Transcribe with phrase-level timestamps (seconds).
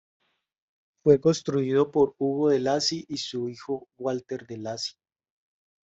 [1.03, 4.93] Fue construido por Hugo de Lacy y su hijo Walter de Lacy.